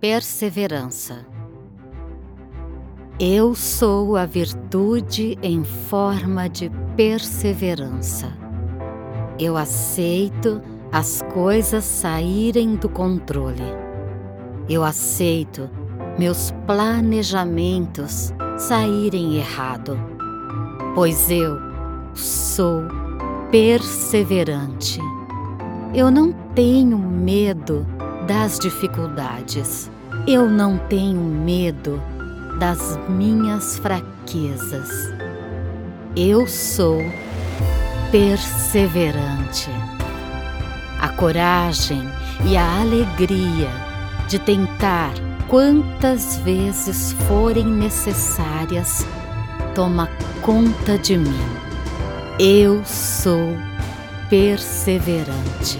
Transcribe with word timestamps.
Perseverança. 0.00 1.26
Eu 3.18 3.52
sou 3.52 4.16
a 4.16 4.24
virtude 4.26 5.36
em 5.42 5.64
forma 5.64 6.48
de 6.48 6.70
perseverança. 6.96 8.32
Eu 9.40 9.56
aceito 9.56 10.62
as 10.92 11.20
coisas 11.34 11.82
saírem 11.82 12.76
do 12.76 12.88
controle. 12.88 13.64
Eu 14.68 14.84
aceito 14.84 15.68
meus 16.16 16.52
planejamentos 16.64 18.32
saírem 18.56 19.34
errado, 19.34 19.98
pois 20.94 21.28
eu 21.28 21.58
sou 22.14 22.82
perseverante. 23.50 25.00
Eu 25.92 26.08
não 26.08 26.32
tenho 26.54 26.96
medo 26.96 27.84
das 28.28 28.58
dificuldades. 28.58 29.90
Eu 30.26 30.50
não 30.50 30.76
tenho 30.76 31.18
medo 31.18 32.00
das 32.58 32.98
minhas 33.08 33.78
fraquezas. 33.78 34.90
Eu 36.14 36.46
sou 36.46 36.98
perseverante. 38.12 39.70
A 41.00 41.08
coragem 41.08 42.02
e 42.44 42.54
a 42.54 42.80
alegria 42.80 43.70
de 44.28 44.38
tentar 44.38 45.12
quantas 45.48 46.36
vezes 46.40 47.12
forem 47.26 47.64
necessárias 47.64 49.06
toma 49.74 50.06
conta 50.42 50.98
de 50.98 51.16
mim. 51.16 51.46
Eu 52.38 52.84
sou 52.84 53.56
perseverante. 54.28 55.78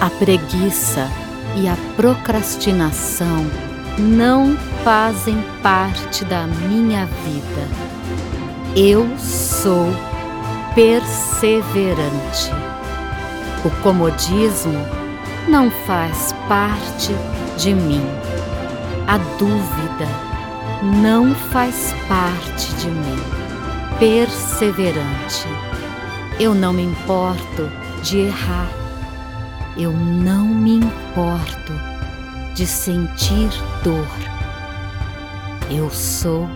A 0.00 0.10
preguiça 0.10 1.10
e 1.56 1.68
a 1.68 1.76
procrastinação 1.96 3.46
não 3.98 4.56
fazem 4.84 5.36
parte 5.62 6.24
da 6.24 6.46
minha 6.46 7.06
vida. 7.06 7.68
Eu 8.76 9.06
sou 9.18 9.86
perseverante. 10.74 12.50
O 13.64 13.70
comodismo 13.82 14.78
não 15.48 15.70
faz 15.70 16.34
parte 16.48 17.14
de 17.58 17.74
mim. 17.74 18.04
A 19.06 19.18
dúvida 19.38 20.06
não 20.82 21.34
faz 21.34 21.94
parte 22.08 22.72
de 22.74 22.86
mim. 22.88 23.18
Perseverante. 23.98 25.46
Eu 26.38 26.54
não 26.54 26.72
me 26.72 26.84
importo 26.84 27.68
de 28.02 28.18
errar 28.20 28.68
eu 29.82 29.92
não 29.94 30.44
me 30.44 30.76
importo 30.76 31.72
de 32.54 32.66
sentir 32.66 33.48
dor. 33.82 34.06
Eu 35.70 35.88
sou 35.88 36.46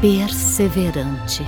perseverante. 0.00 1.44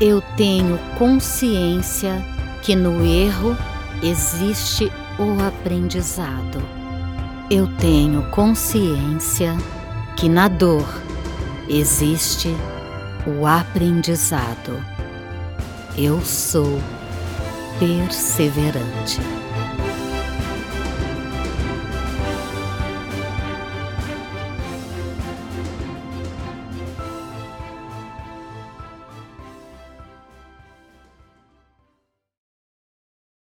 Eu 0.00 0.22
tenho 0.36 0.78
consciência 0.96 2.24
que 2.62 2.76
no 2.76 3.04
erro 3.04 3.56
existe 4.00 4.92
o 5.18 5.42
aprendizado. 5.42 6.62
Eu 7.50 7.66
tenho 7.78 8.22
consciência 8.30 9.56
que 10.16 10.28
na 10.28 10.46
dor 10.46 10.86
existe 11.68 12.54
o 13.26 13.44
aprendizado. 13.44 14.80
Eu 15.98 16.20
sou 16.20 16.80
perseverante. 17.80 19.20